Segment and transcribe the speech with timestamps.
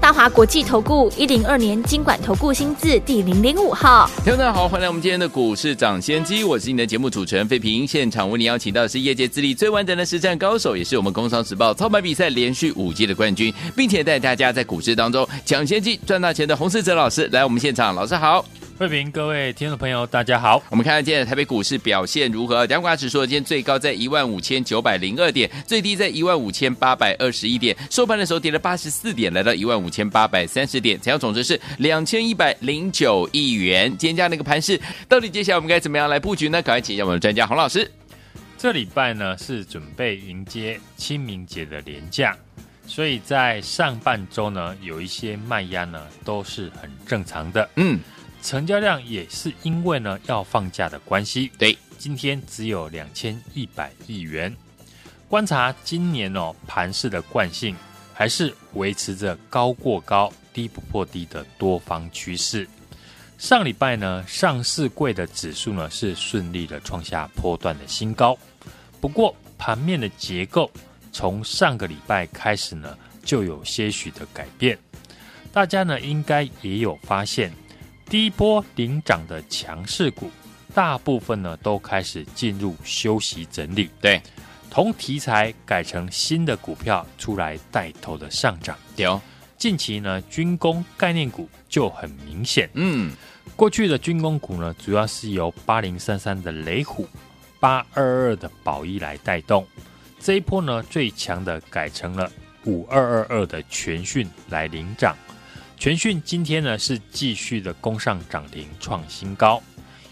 [0.00, 7.84] 大华国际投顾一零二年金管投顾新字第零零五号，听众大家好，欢迎来我们今天的股市抢先机，我是你的节目主持人费平。
[7.84, 18.44] 现场为你邀请到的是业界资历最完整的实战高手，也是我们工商时报操盘比赛连续五届的冠军，并且带大家在股市当中抢先机赚大钱的洪世哲老师来我们现场，老师好。
[18.78, 20.62] 慧平，各位听众朋友，大家好。
[20.70, 22.64] 我们看看今天的台北股市表现如何？
[22.64, 33.90] 加权指数今天最高在一万五千九百零二点，最低在一万五千八百二十一点，收盘的时候跌了八十四点，来到一万五千八百三十点，成交总值是两千一百零九亿元。
[33.98, 36.62] 今天这样的一个盘势，到底接下来我们该怎么样来布局呢？
[36.62, 37.90] 赶快请教我们的专家洪老师。
[38.56, 42.36] 这礼拜呢是准备迎接清明节的连假，
[42.86, 47.68] 所以在上半周呢有一些卖压呢都是很正常的。
[47.74, 47.98] 嗯。
[48.48, 54.56] 成交量也是因为呢要放假的关系，对，今天只有两千一百亿元。
[55.28, 57.76] 观察今年哦盘市的惯性，
[58.14, 62.66] 还是维持着高过高、低不破低的多方趋势。
[63.36, 68.34] 上礼拜呢，上市柜的指数呢是顺利的创下波段的新高。
[68.98, 70.70] 不过盘面的结构
[71.12, 74.78] 从上个礼拜开始呢就有些许的改变，
[75.52, 77.52] 大家呢应该也有发现。
[78.08, 80.30] 第一波领涨的强势股，
[80.74, 83.90] 大部分呢都开始进入休息整理。
[84.00, 84.22] 对，
[84.70, 88.78] 同题材改成新的股票出来带头的上涨。
[88.96, 89.20] 有，
[89.58, 92.70] 近期呢军工概念股就很明显。
[92.72, 93.12] 嗯，
[93.54, 97.06] 过去的军工股呢主要是由八零三三的雷虎、
[97.60, 99.66] 八二二的宝一来带动。
[100.18, 102.30] 这一波呢最强的改成了
[102.64, 105.14] 五二二二的全讯来领涨。
[105.78, 109.62] 全讯今天呢是继续的攻上涨停创新高，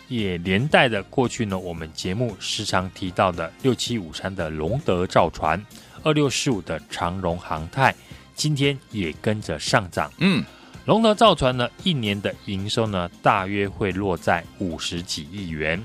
[0.06, 5.60] 也连带的过去呢我们节目时常提到的六七五三的龙德造船，
[6.04, 7.92] 二六四五的长荣航太，
[8.36, 10.08] 今天也跟着上涨。
[10.18, 10.44] 嗯，
[10.84, 15.84] 龙德造船呢一年的营收呢大约会落在五十几亿元，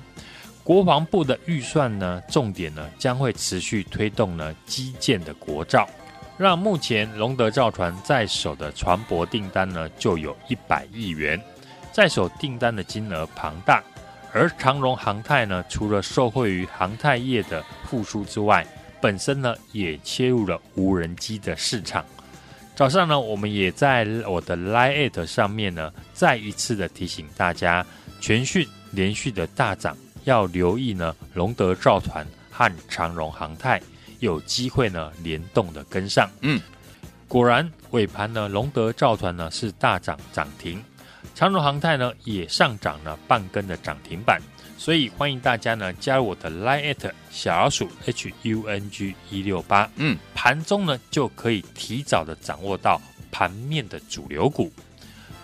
[0.64, 5.90] 国防部的预算呢重点呢将会持续推动呢基建的国造。
[6.42, 11.40] 让目前龙德造船在手的船舶订单呢，就有一百亿元，
[11.92, 13.84] 在手订单的金额庞大。
[14.34, 18.66] 而长荣航太呢，除了受惠于航太业的复苏之外，
[19.00, 22.04] 本身呢也切入了无人机的市场。
[22.76, 27.86] 早上呢，我们也在我的 Line@ 上面呢，再一次的提醒大家，
[28.20, 33.80] 全讯连续的大涨，要留意呢龙德造船和长荣航太。
[34.22, 36.62] 有机会呢，联动的跟上，嗯，
[37.28, 40.82] 果然尾盘呢，龙德造船呢是大涨涨停，
[41.36, 44.40] 长荣航太呢也上涨了半根的涨停板，
[44.78, 54.72] 所以欢迎大家呢加入我的 Line@ 小老鼠 H U N G 一六八，嗯，盘中呢就可以提早的掌握到盘面的主流股。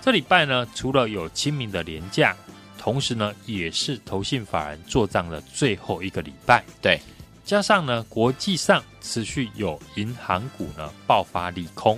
[0.04, 2.36] 这礼拜呢，除了有清明的连假，
[2.78, 7.02] 同时呢也是投信法人做账的最后一个礼拜，对。
[7.48, 11.98] 加上呢，国际上持续有银行股呢爆发利空，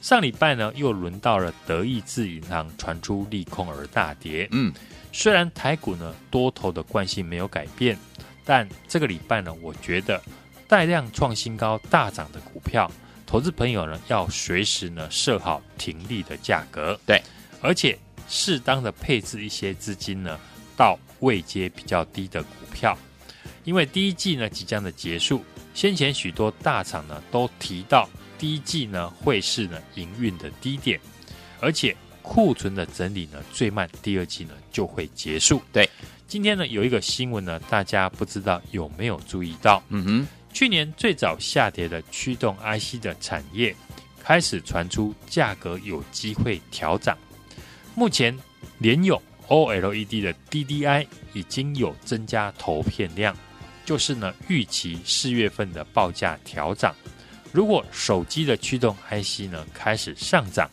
[0.00, 4.46] 上礼拜呢又轮到了德意志银行传出利空而大跌。
[4.52, 4.72] 嗯，
[5.10, 7.98] 虽然台股呢多头的惯性没有改变，
[8.44, 10.22] 但这个礼拜呢，我觉得
[10.68, 12.88] 带量创新高大涨的股票，
[13.26, 16.96] 投资朋友呢要随时呢设好停利的价格。
[17.04, 17.20] 对，
[17.60, 17.98] 而且
[18.28, 20.38] 适当的配置一些资金呢
[20.76, 22.96] 到位阶比较低的股票。
[23.66, 25.44] 因为第一季呢即将的结束，
[25.74, 30.98] 先前许多大厂呢都提到第一季呢会是呢营运的低点，
[31.60, 35.60] 而且库存的整理呢最慢第二季呢就会结束。
[35.72, 35.90] 对，
[36.28, 39.82] 今天呢有一个新闻呢，大家不知道有没有注意到？
[39.88, 43.74] 嗯哼，去年最早下跌的驱动 IC 的产业
[44.22, 47.18] 开始传出价格有机会调涨，
[47.96, 48.36] 目前
[48.78, 53.36] 联咏 OLED 的 DDI 已经有增加投片量。
[53.86, 56.94] 就是呢，预期四月份的报价调涨。
[57.52, 60.68] 如果手机的驱动 IC 呢开始上涨，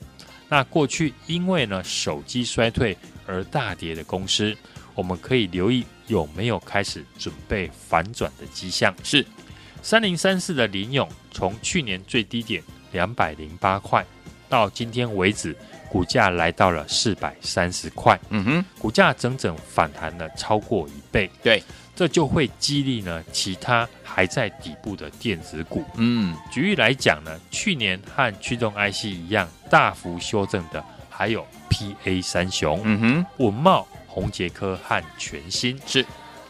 [0.50, 4.54] 那过去因为呢手机衰退而大跌的公司，
[4.96, 8.94] 我们可以留意有没有开始准备反转的迹象。
[9.04, 9.26] 是
[9.82, 12.62] 三零三四的林勇，从去年最低点
[12.92, 14.06] 两百零八块，
[14.50, 15.56] 到今天为止，
[15.94, 18.20] 股价来到了四百三十块。
[18.32, 21.30] 嗯哼，股价整整反弹了超过一倍。
[21.44, 21.62] 对。
[21.96, 25.86] 这就会激励呢其他还在底部的电子股。
[25.94, 36.04] 嗯，举例来讲呢，去年和驱动 IC 一样大幅修正的，还有 PA 三雄，嗯哼，稳懋、宏杰科和全新，是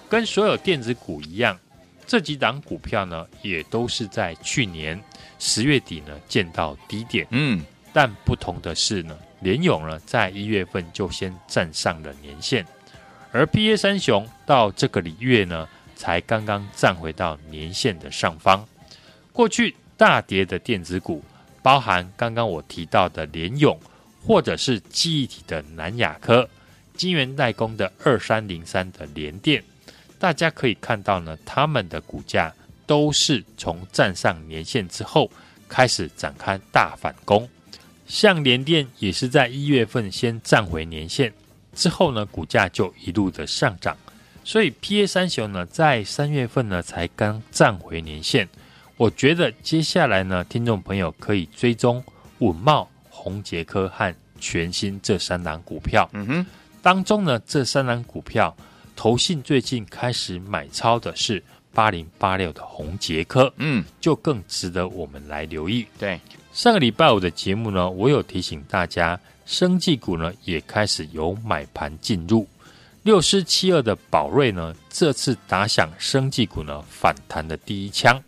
[0.08, 1.60] 跟所有电子股一样，
[2.08, 4.98] 这几档股票呢，也都是在去年
[5.40, 7.28] 十月底呢见到低点。
[7.32, 7.62] 嗯，
[7.92, 12.66] 但不同的是呢，联咏呢在一月份就先站上了年线。
[13.32, 18.66] 而 PA 三雄到这个礼月呢，才刚刚站回到年线的上方。
[19.32, 21.24] 过去大跌的电子股，
[21.62, 23.80] 包含刚刚我提到的联咏，
[24.24, 26.48] 或者是记忆体的南亚科、
[26.96, 29.64] 金圆代工的二三零三的联电，
[30.20, 32.54] 大家可以看到呢，他们的股价
[32.86, 35.32] 都是从站上年线之后
[35.68, 37.50] 开始展开大反攻。
[38.14, 41.34] 像联电也是在一月份先站回年线。
[41.74, 43.98] 之后呢，股价就一路的上涨，
[44.44, 48.48] 所以 PA 三雄呢，在三月份呢才刚站回年线。
[48.98, 52.04] 我觉得接下来呢，听众朋友可以追踪
[52.38, 56.08] 稳懋、宏杰科和全新这三档股票。
[56.14, 56.46] 嗯哼，
[56.84, 58.56] 当中呢，这三档股票，
[58.96, 61.44] 投信最近开始买超的是
[61.74, 65.88] 八零八六的宏杰科，嗯，就更值得我们来留意。
[65.98, 66.22] 对，
[66.54, 69.20] 上个礼拜五的节目呢，我有提醒大家。
[69.46, 72.48] 生技股呢也开始有买盘进入，
[73.02, 78.24] 六四七二的宝瑞呢这次打响生技股呢反弹的第一枪，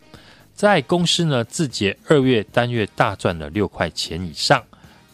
[0.54, 4.62] 在公司呢自结二月单月大赚了六块钱以上，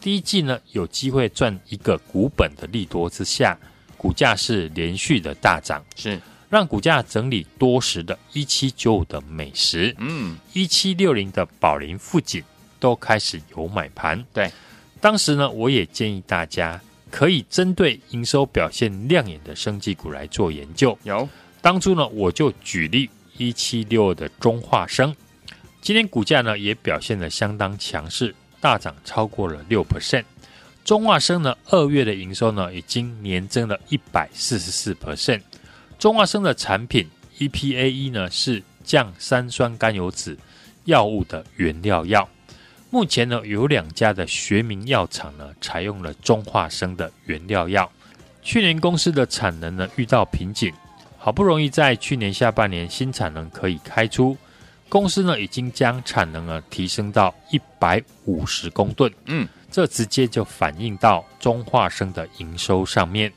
[0.01, 3.57] 第一季呢有机会赚一个股本的利多之下，
[3.95, 6.19] 股价是连续的大涨，是。
[6.49, 12.43] 让股价整理多时的一七九五的美食，嗯，一七六零的宝林富锦
[12.83, 14.51] 都开始有买盘，对。
[14.99, 20.97] 当时呢，我也建议大家可以针对营收表现亮眼的生技股来做研究。
[21.03, 21.29] 有，
[21.61, 25.15] 当初呢，我就举例一七六二的中化生，
[25.81, 30.25] 今天股价呢也表现的相当强势，大涨超过了六 percent。
[30.83, 35.39] 中化生呢，二月的营收呢已经年增了一百四十四 percent。
[35.97, 37.07] 中化生的产品
[37.39, 40.37] EPA 呢是降三酸甘油酯
[40.83, 42.27] 药物的原料药。
[42.93, 47.91] 目前呢，有两家的学名药厂呢，采用了中化生的原料药。
[48.43, 50.71] 去年公司的产能呢遇到瓶颈，
[51.17, 54.37] 好不容易在去年下半年新产能可以开出，
[54.89, 59.11] 公司呢已经将产能呢提升到一百五十公吨。
[59.25, 63.33] 嗯，这直接就反映到中化生的营收上面。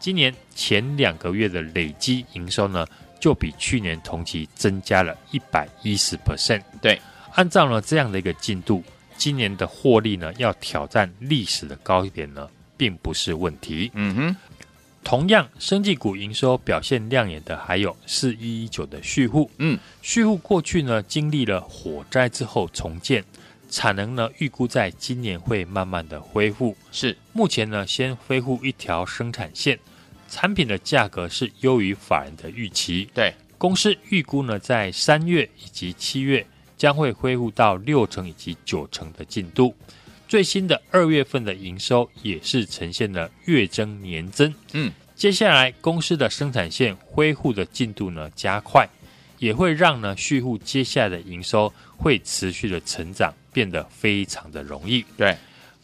[0.00, 2.86] 今年前两个月的累积营收呢，
[3.20, 6.62] 就比去年同期增加了一百一十 percent。
[6.80, 6.98] 对，
[7.34, 8.82] 按照呢这样的一个进度。
[9.16, 13.90] 今年的获利呢，要挑战历史的高点呢，并不是问题。
[13.94, 14.36] 嗯哼，
[15.02, 19.50] 同样，生技股营收表现亮眼的还有四一一九的旭富。
[19.58, 23.24] 嗯，旭富过去呢经历了火灾之后重建，
[23.70, 26.76] 产能呢预估在今年会慢慢的恢复。
[26.90, 29.78] 是，目前呢先恢复一条生产线，
[30.28, 33.08] 产品的价格是优于法人的预期。
[33.14, 36.46] 对，公司预估呢在三月以及七月。
[36.76, 39.74] 将会恢复到六成以及九成的进度。
[40.26, 44.52] 最新的二月份的营收也是呈现了月增年增。
[44.72, 48.88] 嗯，接下来公司的生产线恢复的进度呢加快，
[49.38, 55.04] 也会让呢续户接下来的营收会持续的成长，变得非常的容易。
[55.16, 55.36] 对，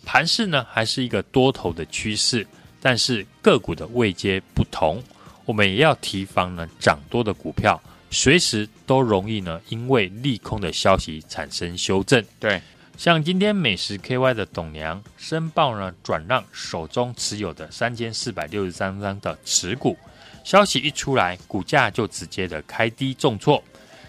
[0.05, 2.45] 盘势呢还是一个多头的趋势，
[2.81, 5.00] 但是个股的位阶不同，
[5.45, 7.81] 我们也要提防呢涨多的股票。
[8.11, 12.23] 随时都容易呢，因为利空的消息产生修正。
[12.40, 12.61] 对，
[12.99, 19.97] 像今天美食 KY 的董娘申报呢，转让手中持有的三千四百六十三张的持股，
[20.43, 23.62] 消息一出来，股价就直接的开低重挫。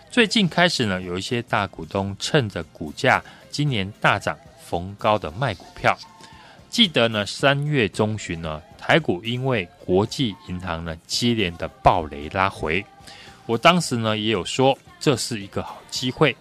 [0.10, 5.96] 最近开始呢，有一些大股东趁着股价今年大涨逢高的卖股票。
[6.70, 12.84] 记得呢，三月中旬呢，台股因为国际银行呢接连的暴雷拉回。
[13.52, 16.34] 我当时呢也有说，这是一个好机会，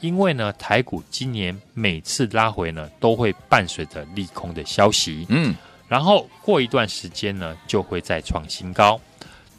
[0.00, 5.54] 因为呢台股今年每次拉回呢都会伴随着利空的消息，嗯，
[5.86, 9.00] 然后过一段时间呢就会再创新高。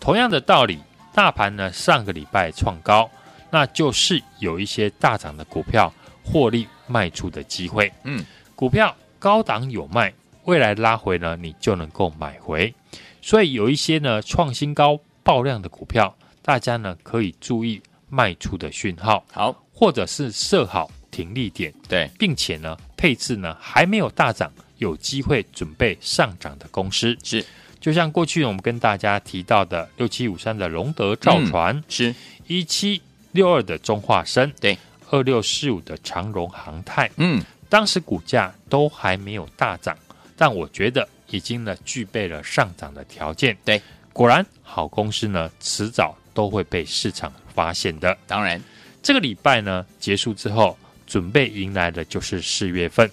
[0.01, 0.79] 同样的道理，
[1.13, 3.09] 大盘呢上个礼拜创高，
[3.49, 5.93] 那就是有一些大涨的股票
[6.25, 12.75] 获利卖出的机会，嗯，股票高档有卖，未来拉回呢你就能够买回，
[13.21, 16.13] 所以有一些呢创新高爆量的股票。
[16.47, 27.17] 大家呢可以注意卖出的讯号，好，或者是设好停利点，对，并且呢配置呢还没有大涨，有机会准备上涨的公司。
[27.21, 27.45] 是，
[27.81, 32.15] 就像过去我们跟大家提到的六七五三的龙德造船，嗯、是。
[32.47, 33.01] 一七
[33.33, 34.77] 六二的中化生，对，
[35.09, 39.97] 二六四五的长荣航太，嗯，当时股价都还没有大涨，
[40.37, 43.57] 但我觉得已经呢具备了上涨的条件。
[43.65, 43.81] 对，
[44.13, 48.15] 果然好公司呢，迟早都会被市场发现的。
[48.27, 48.61] 当然，
[49.01, 50.77] 这个礼拜呢结束之后，
[51.07, 53.09] 准备迎来的就是四月份。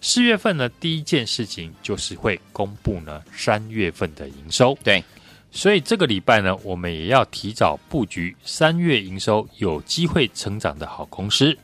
[0.00, 4.76] 四月份呢，第一件事情就是会公布呢三月份的营收。
[4.82, 5.04] 对，
[5.52, 11.56] 所以这个礼拜呢，我们也要提早布局三月营收有机会成长的好公司。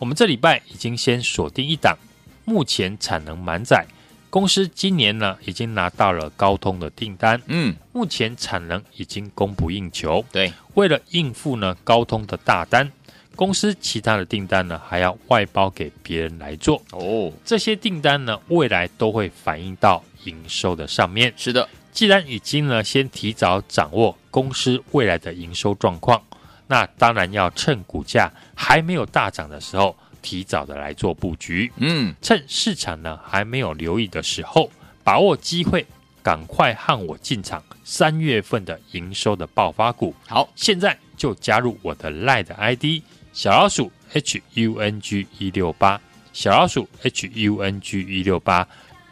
[0.00, 1.96] 我们这礼拜已经先锁定一档，
[2.44, 3.86] 目前产能满载，
[4.30, 7.40] 公司今年呢已经拿到了高通的订单。
[7.46, 10.24] 嗯，目前产能已经供不应求。
[10.30, 12.90] 对，为了应付呢高通的大单。
[13.34, 17.32] 公司其他的订单呢，还要外包给别人来做哦。
[17.44, 21.32] 这些订单呢，未来都会反映到营收的上面。
[21.36, 26.20] 是的，既然已经呢，先提早掌握公司未来的营收状况，
[26.66, 31.72] 那当然要趁股价还没有大涨的时候，提早的来做布局。
[31.76, 34.70] 嗯，趁市场呢还没有留意的时候，
[35.02, 35.86] 把握机会，
[36.22, 40.14] 赶快和我进场三月份的营收的爆发股。
[40.26, 42.84] 好，现在就加入我的 LINE ID。
[43.32, 46.00] 小老鼠 H U N G 一六八，
[46.32, 48.66] 小老鼠 H U N G 一六八，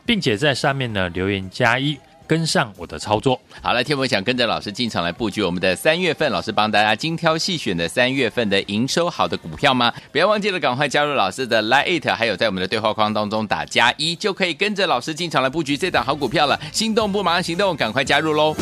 [0.04, 1.96] 并且在上面呢留言加一，
[2.26, 3.40] 跟上我的操作。
[3.62, 9.92] 好了，天博想跟着老师进场来布局我们的三月份，老师帮大家精挑细选的三月份的营收好的股票吗？
[10.12, 16.59] 不要忘记了，赶快加入老师的 Lite，还有在我们的对话框当中打加一，就可以跟着老师进场来布局这档好股票了。
[16.73, 18.54] 心动不马上行动，赶快加入喽！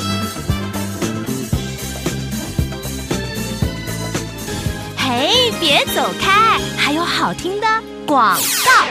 [4.97, 7.67] 嘿，别走开，还有好听的
[8.07, 8.41] 广告。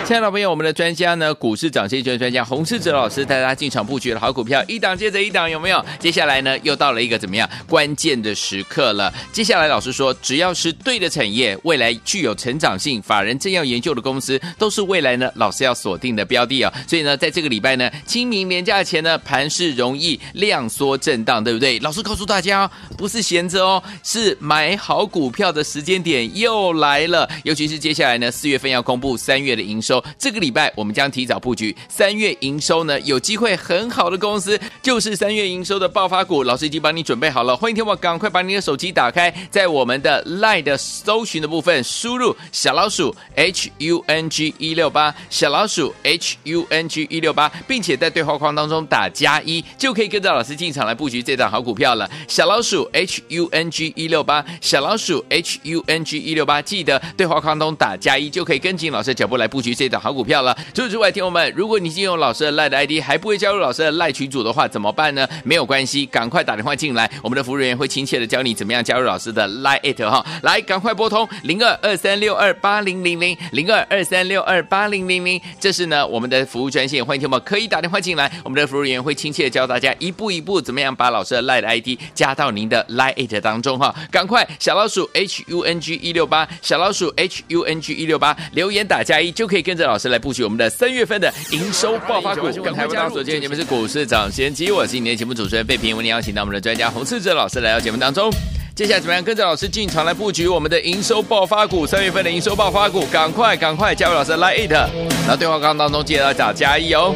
[0.05, 5.84] 亲爱的朋友，我们的专家呢，股市涨先机专家洪世哲老师带大家进场布局的好股票，一档接着一档，有没有？
[5.98, 9.13] 接下来呢，又到了一个怎么样关键的时刻了？
[9.32, 16.74] 接下来老师说，只要是对的产业，未来具有成长性，法人正要研究的公司，都是未来呢老师要锁定的标的哦。
[16.86, 21.79] 所以呢，在这个礼拜呢，清明连假前呢，盘势容易量缩震荡，对不对？
[21.79, 27.29] 老师告诉大家，不是闲着哦，是买好股票的时间点又来了。
[27.43, 30.03] 尤其是接下来呢，四月份要公布三月的营收。
[30.17, 36.43] 这个礼拜我们将提早布局三月营收呢，有机会很好的公司，就是三月营收的爆发股。
[36.43, 52.10] 老师已经帮你准备好了，欢迎听我赶快把你的手机打开，在我们的 LINE 的搜寻的部分输入小老鼠 H U N G 一六八，小老鼠 H U N G 一六八，并且在对话框当中打加一，就可以跟着老师进场来布局这档好股票了。
[52.27, 60.56] 小老鼠 H U N G 一六八，小老鼠 H U N G 一六八，记得对话框中打加一，就可以跟紧老师的脚步来布局这档好股票了。
[60.74, 65.28] 除此之外，听友们，如果你已经有老师的 LINE 的 ID，还不会加入老师的 LINE 群组的话，怎么办呢？
[65.44, 70.26] 没有关系，赶快打电话进来，我们的服务人员会亲切的教你怎么样加入老师的 LINE@ 哈。
[70.44, 83.94] 来，赶快拨通零二二三六二八零零零零二二三六二八零零零，这是呢我们的服务专线，欢迎听友们可以打电话进来，我们的服务人员会亲切的教大家一步一步怎么样把老师的 LINE 的 ID 加到您的 LINE@ 当中哈。
[84.12, 92.52] 赶快小老鼠 H U N G 一六八，小老鼠 H U N G 一六八，留言打加一就可以跟着老师来布局我们的三月份的营收爆发股。
[92.62, 93.16] 赶快加入！
[93.24, 98.32] 今天节目是股市涨先机，我是你的节目主持人费平，为您邀请到我们的专家洪世哲老师来到节目当中。
[98.75, 101.86] 接下来怎么样跟着老师进场来布局我们的营收爆发股？
[101.86, 107.13] 三月份的营收爆发股，赶快赶快加入老师的 LINE，然后对话框当中记得要找加一哦。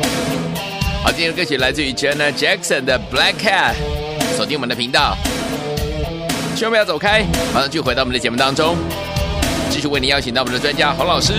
[1.03, 3.73] 好，今天的歌曲来自于 Jenna Jackson 的 Black Cat，
[4.35, 5.17] 锁定我们的频道，
[6.55, 8.75] 千万不要走开，马上就回到我们的节目当中，
[9.69, 11.33] 继续为您邀请到我们的专家洪老师。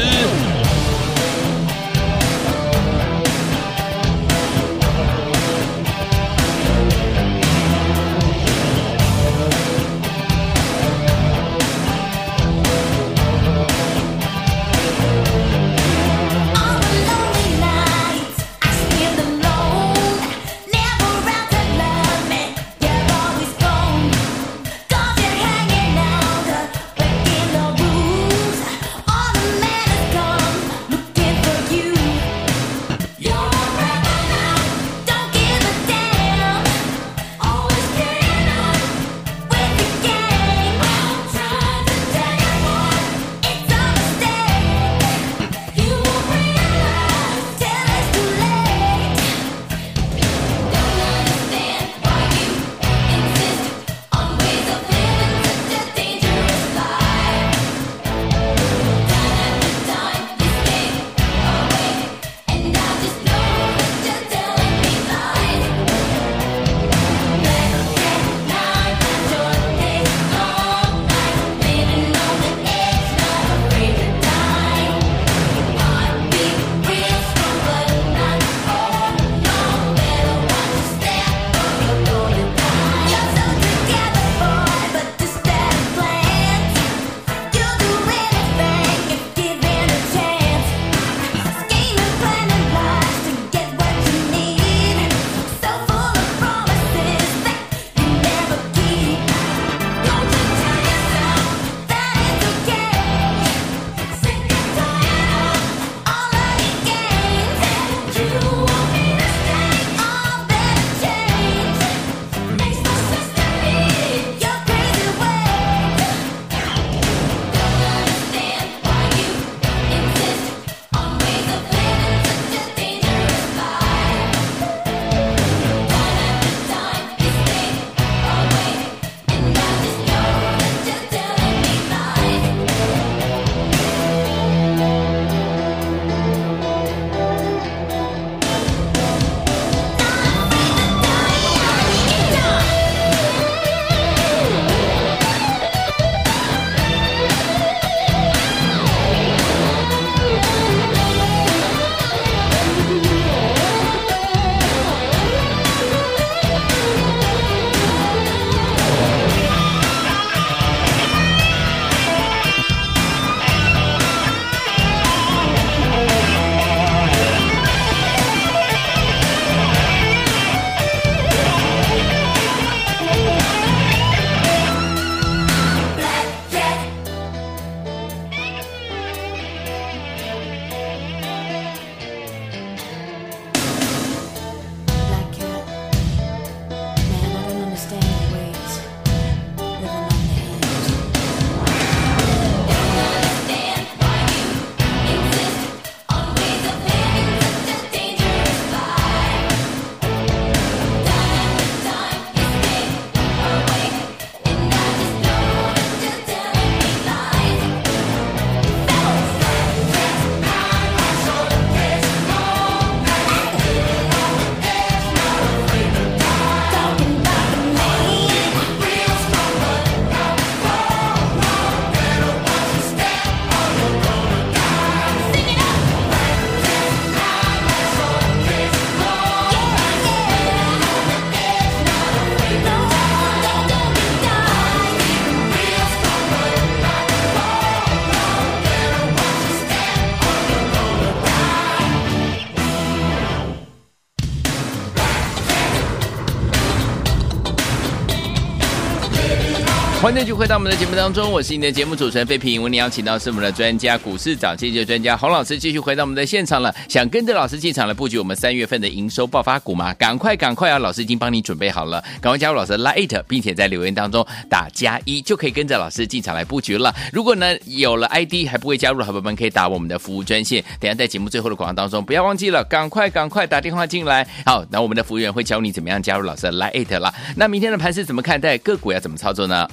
[250.00, 252.62] 欢迎继续回到我们的节目当中，我是你的节目主持人费平。
[252.62, 256.72] 为您邀请到是我们的专家股市涨跌专家洪老师，继续回到我们的现场了。
[256.88, 259.92] 想跟着老师进场来布局我们三月份的营收爆发股吗？
[259.94, 260.78] 赶快赶快啊！
[260.78, 266.94] 老师已经帮你准备好了，赶快加入老师的 Lite，并且在留言当中打加一，就可以跟着老师进场来布局了。
[267.12, 270.64] 如果呢有了 ID 还不会加入的好朋友们，可以打我们的服务专线。
[270.78, 274.24] 等下在节目最后的广告当中，不要忘记了，赶快赶快打电话进来。
[274.46, 277.12] 好，那我们的服务员会教你怎么样加入老师的 Lite 了。
[277.34, 278.56] 那明天的盘是怎么看待？
[278.58, 279.68] 个股要怎么操作呢？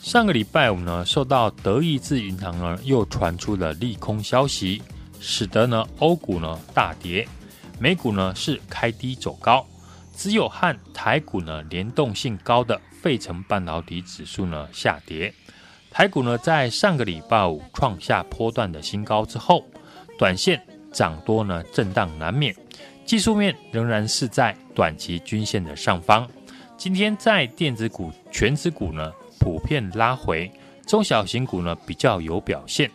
[0.00, 4.80] 上个礼拜五呢，受到德意志银行呢又传出了利空消息，
[5.20, 7.28] 使得呢欧股呢大跌，
[7.78, 9.64] 美股呢是开低走高，
[10.16, 15.32] 只有和台股呢联动性高的费城半导体指数呢下跌。
[15.90, 19.62] 台股呢在上个礼拜五创下波段的新高之后，
[20.18, 20.60] 短线
[20.90, 22.56] 涨多呢震荡难免，
[23.04, 26.26] 技术面仍然是在短期均线的上方。
[26.78, 30.48] 今天在电子股、权值股呢，普遍拉回，
[30.86, 32.88] 中小型股呢比较有表现，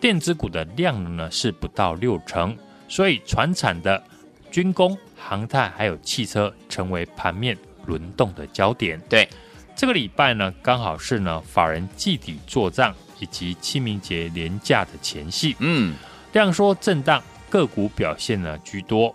[0.00, 2.56] 电子股的量呢是不到六成，
[2.88, 4.02] 所以船产的
[4.50, 8.98] 军工、航太还有汽车成为盘面轮动的焦点。
[9.08, 9.28] 对，
[9.76, 15.94] 这个礼拜呢刚好是呢法人季底做账以及清明节连假的前夕，嗯，
[16.32, 19.14] 量缩震荡，个股表现呢居多。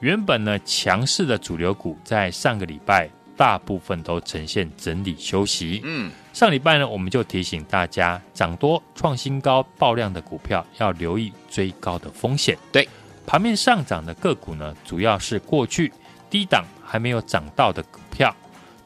[0.00, 3.08] 原本呢强势的主流股在上个礼拜。
[3.36, 5.80] 大部分都呈现整理休息。
[5.84, 12.56] 嗯，上礼拜呢，我们就提醒大家，涨多创新高爆量的股票要留意追高的风险。
[12.72, 12.88] 对，
[13.26, 15.92] 盘面上涨的个股呢，主要是过去
[16.30, 18.34] 低档还没有涨到的股票。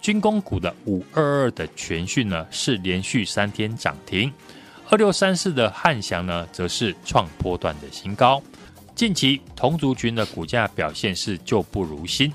[0.00, 4.30] 军工股的五二二的全讯呢，是连续三天涨停；
[4.88, 8.40] 二六三四的汉翔呢，则是创波段的新高。
[8.94, 12.32] 近期同族群的股价表现是旧不如新。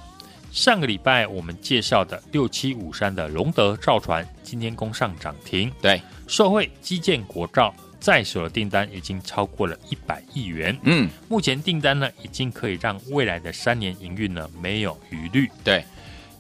[0.53, 15.83] 上个礼拜我们介绍的六七五三的龙德造船今天攻上涨停，对，社会基建国造在手的订单已经超过了一百亿元，嗯，目前订单呢已经可以让未来的三年营运呢没有余虑，对，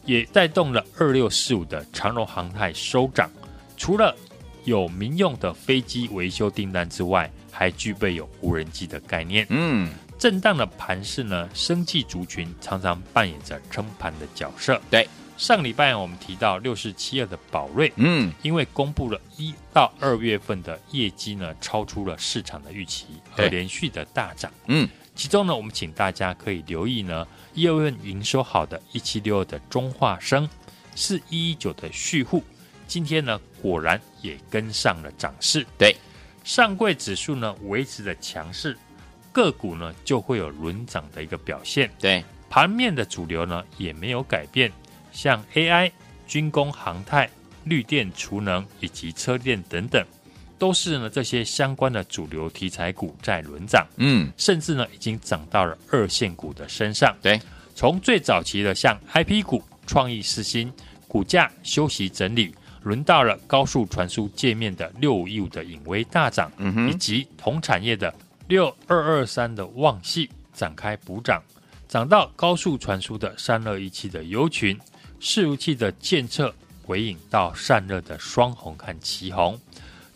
[0.05, 3.31] 也带动了二六四五的长荣航太收涨，
[3.77, 4.15] 除了
[4.63, 9.89] 有民用的飞机维修订单之外，还具备有无人机的概念，嗯。
[10.23, 14.81] 震荡的盘势呢，生技族群常常扮演着撑盘的角色。
[14.89, 15.05] 对，
[15.35, 24.49] 上礼拜我们提到六四七二的宝瑞，嗯，因为公布了一到二月份的业绩呢，超出了市场的预期，而连续的大涨。
[24.67, 30.49] 嗯，其中呢，我们请大家可以留意呢，一月份营收好的一七六二的中化生，
[30.95, 32.41] 四一一九的旭富，
[32.87, 35.67] 今天呢果然也跟上了涨势。
[35.77, 35.93] 对，
[36.45, 38.77] 上柜指数呢维持着强势。
[39.33, 44.71] 个股呢就会有轮涨的一个表现，对，盘面的主流呢也没有改变，
[45.11, 45.91] 像 AI、
[46.27, 47.29] 军工、航太、
[47.63, 50.05] 绿电、储能以及车电等等，
[50.59, 57.41] 都是呢这些相关的主流题材股在轮涨，嗯，甚至呢已经涨到了二线股的身上，对，
[57.73, 60.71] 从最早期的像 IP 股、创意、四新，
[61.07, 66.51] 股价休息整理，轮到了高速传输界面的六五一五的影威大涨，
[66.87, 68.13] 以及同产业的。
[68.47, 71.41] 六二二三的旺矽展开补涨，
[71.87, 74.77] 涨到高速传输的三二一七的优群，
[75.21, 76.53] 伺服器的鉴测
[76.85, 79.57] 回引到散热的双红和奇红，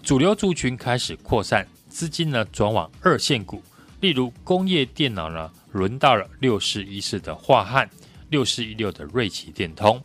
[0.03, 3.63] 主流族群开始扩散，资金呢转往二线股，
[4.01, 7.89] 例如工业电脑呢轮到了六四一四的化汉，
[8.29, 10.01] 六四一六的瑞奇电通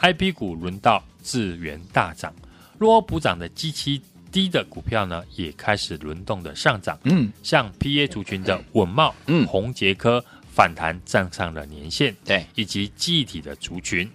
[0.00, 2.34] ，IP 股轮到智原大涨，
[2.78, 4.00] 若补涨的机器。
[4.36, 6.98] 低的股票呢，也开始轮动的上涨。
[7.04, 10.22] 嗯，像 PA 族群的稳懋、嗯，宏杰科
[10.52, 12.14] 反弹站上了年线。
[12.22, 14.06] 对，以及记忆体的族群。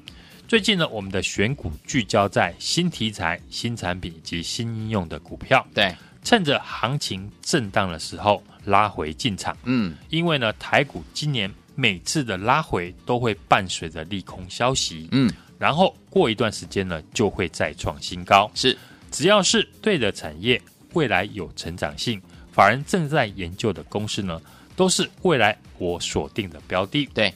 [0.47, 5.65] 最近呢，我们的选股聚焦在新题材、新产品以及新应用的股票。
[5.73, 5.91] 对，
[6.23, 9.57] 趁着行情震荡的时候拉回进场。
[9.63, 15.09] 嗯，因为呢，台股今年每次的拉回都会伴随着利空消息。
[15.13, 18.47] 嗯，然后过一段时间呢，就会再创新高。
[18.53, 18.77] 是。
[19.11, 20.59] 只要是对的产业，
[20.93, 22.21] 未来有成长性，
[22.51, 24.41] 法人正在研究的公司呢，
[24.75, 27.07] 都是未来我锁定的标的。
[27.13, 27.33] 对，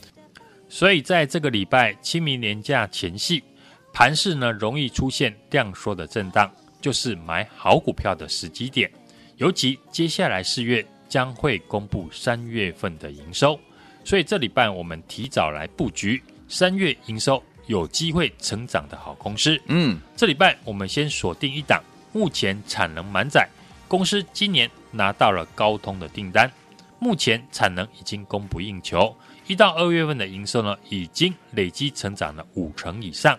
[0.68, 3.44] 所以在这个礼拜清明年假前夕，
[3.92, 8.90] 盘市呢容易出现量缩的震荡，就是买好股票的时机点。
[9.36, 13.60] 尤其接下来四月将会公布三月份的营收，
[14.02, 17.42] 所以这礼拜我们提早来布局三月营收。
[17.66, 23.48] 有机会成长的好公司，嗯，这礼拜我们先锁定一档，目前产能满载，
[23.88, 26.50] 公司今年拿到了高通的订单，
[26.98, 29.14] 目前产能已经供不应求，
[29.46, 33.38] 一到二月份的营收呢，已经累积成长了五成以上。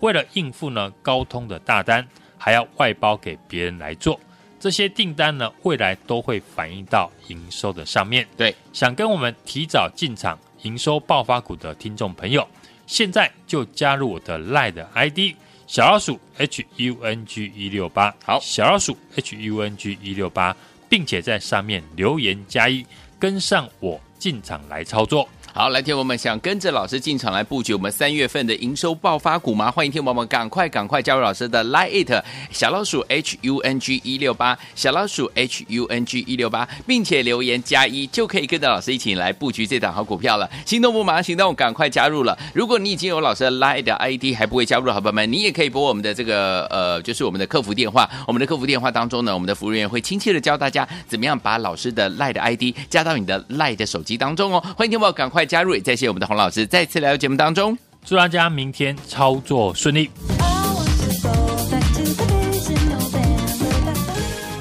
[0.00, 4.20] 为了应付呢高通的大单，还要外包给别人来做。
[4.58, 8.26] 这些订单呢，未来都会反映到营收的上面。
[8.36, 12.46] 对，想跟我们提早进场营收爆发股的听众朋友，
[12.86, 15.18] 现在就加入我的 LINE 的 ID
[15.66, 20.56] 小老鼠 H U N G 一六八，好，小老鼠 H U N G 一六八，
[20.88, 22.86] 并且在上面留言加一，
[23.18, 25.28] 跟上我进场来操作。
[25.58, 29.70] 好，来，听友们想跟着老师进场来布局我们三月份的营收爆发股吗？
[29.70, 40.46] 欢迎听友们赶快赶快加入老师的 Line It 小老鼠 H U N G 一六八小老鼠 H U N G 一六八，并且留言加一就可以跟着老师一起来布局这档好股票了。
[40.66, 42.38] 心动不马上行动，赶快加入了。
[42.52, 48.06] 如果你已经有老师的 Line 的 ID 还不会加入的好朋友们，你也可以拨我们的这个呃，就是我们的客服电话。
[48.26, 54.62] 我们的客服电话当中呢，我们的服务员会亲切的教大家怎么样把老师的 Line 的 ID 加到你的 Line 的手机当中哦。
[54.76, 56.26] 欢迎听友赶快加入，也再谢我们的。
[56.26, 60.10] 洪老师再次来到节目当中，祝大家明天操作顺利。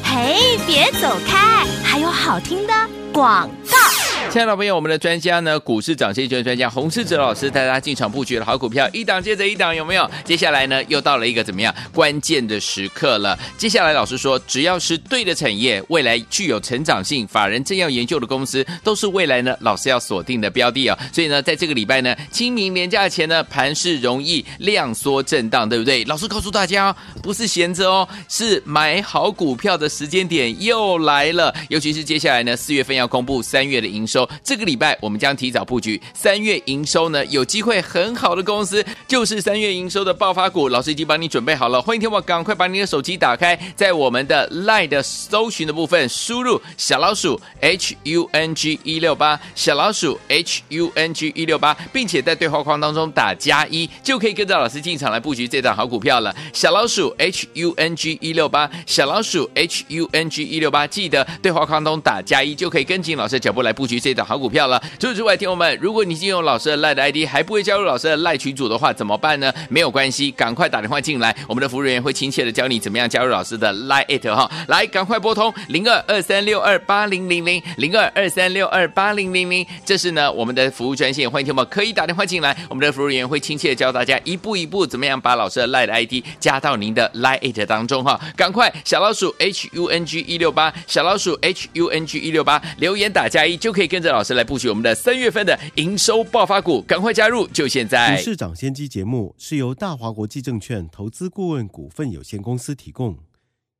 [0.04, 2.74] 嘿，别走开，还有好听的
[3.12, 3.95] 广告。
[4.36, 10.12] 亲爱的朋友，我们的专家呢，股市涨跌权专家洪世哲老师带大家进场布局的好股票，一档接着一档，有没有？
[10.26, 13.40] 接下来呢，又到了一个怎么样关键的时刻了？
[13.58, 21.00] 接下来老师说，只要是对的产业，未来具有成长性，法人正要研究的公司，都是未来呢老师要锁定的标的哦。
[21.14, 26.04] 所以呢，在这个礼拜呢，清明连假前呢，盘势容易量缩震荡，对不对？
[26.04, 26.94] 老师告诉大家，
[27.24, 31.56] 不是闲着哦，是买好股票的时间点又来了。
[31.70, 34.25] 尤其是接下来呢，四月份要公布三月的营收。
[34.44, 40.70] 这个礼拜我们将提早布局三月营收呢，有机会很好的公司就是三月营收的爆发股。
[40.70, 56.36] 老师已经帮你准备好了，欢迎听我赶快把你的手机打开，在我们的 LINE 的搜寻的部分输入小老鼠 H U N G 一六八，小老鼠 H U N G 一六八，并且在对话框当中打加一，就可以跟着老师进场来布局这档好股票了。
[56.52, 64.82] 小老鼠 H U N G 一六八，小老鼠 H U N G 一六八，记得对话框中打加一，就可以跟紧老师的脚步来布局这档好股票了。
[64.98, 69.54] 除此之外，听友们，如果你已经有老师的 LINE ID，还不会加入老师的 LINE 群组的话，怎么办呢？
[69.70, 74.50] 没有关系，赶快打电话进来，我们的服务人员会亲切的教你怎么样加入老师的 LINE it 哈。
[74.68, 88.20] 来，赶快拨通零二二三六二八零零零零二二三六二八零零零，这是呢我们的服务专线，欢迎听友们可以打电话进来，我们的服务人员会亲切的教大家一步一步怎么样把老师的 LINE ID 加到您的 LINE it 当中哈。
[88.36, 97.48] 赶快，小老鼠 H U N G 一六八，小老鼠 H U N G 一六八，留言打加一就可以跟着老师来布局我们的三月份的营收爆发股，赶快加入！
[97.48, 98.14] 就现在。
[98.18, 103.18] 股市涨先机节目是由大华国际证券投资顾问股份有限公司提供，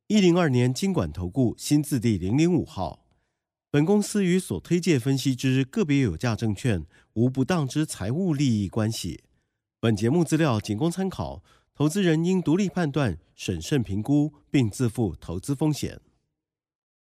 [0.06, 3.04] 一零二年金管投顾新字第零零五号。
[3.70, 9.20] 本公司与所推介分析之个别有价证券无不当之财务利益关系。
[9.78, 11.42] 本节目资料仅供参考，
[11.74, 16.00] 投资人应独立判断、审慎评估，并自负投资风险。